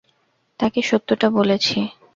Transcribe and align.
তাকে 0.59 0.79
সত্যটা 0.81 1.27
বলেছি। 1.29 1.77